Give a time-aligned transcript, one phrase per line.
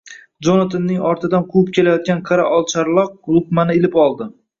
[0.45, 4.29] Jonatanning ortidan quvib kelayotgan qari oqcharloq luqmani ilib oldi.